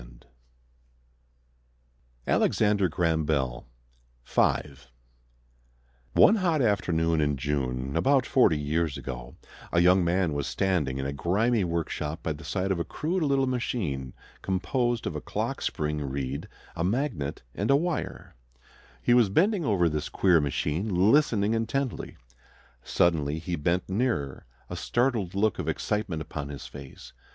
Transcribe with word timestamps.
29 0.01 0.23
[Illustration: 2.25 2.33
ALEXANDER 2.33 2.89
GRAHAM 2.89 3.23
BELL] 3.25 3.67
GREAT 4.25 4.35
AMERICAN 4.37 4.65
INVENTORS 4.71 4.91
Alexander 6.15 6.15
Graham 6.15 6.15
Bell 6.15 6.23
FIVE 6.23 6.23
One 6.23 6.35
hot 6.37 6.61
afternoon 6.67 7.21
in 7.21 7.37
June, 7.37 7.95
about 7.95 8.25
forty 8.25 8.57
years 8.57 8.97
ago, 8.97 9.35
a 9.71 9.79
young 9.79 10.03
man 10.03 10.33
was 10.33 10.47
standing 10.47 10.97
in 10.97 11.05
a 11.05 11.13
grimy 11.13 11.63
workshop 11.63 12.23
by 12.23 12.33
the 12.33 12.43
side 12.43 12.71
of 12.71 12.79
a 12.79 12.83
crude 12.83 13.21
little 13.21 13.45
machine 13.45 14.13
composed 14.41 15.05
of 15.05 15.15
a 15.15 15.21
clock 15.21 15.61
spring 15.61 15.99
reed, 16.01 16.47
a 16.75 16.83
magnet, 16.83 17.43
and 17.53 17.69
a 17.69 17.75
wire. 17.75 18.33
He 19.03 19.13
was 19.13 19.29
bending 19.29 19.63
over 19.63 19.87
this 19.87 20.09
queer 20.09 20.41
machine 20.41 21.11
listening 21.11 21.53
intently. 21.53 22.17
Suddenly 22.81 23.37
he 23.37 23.55
bent 23.55 23.87
nearer, 23.87 24.47
a 24.67 24.75
startled 24.75 25.35
look 25.35 25.59
of 25.59 25.69
excitement 25.69 26.23
upon 26.23 26.49
his 26.49 26.65
face. 26.65 27.13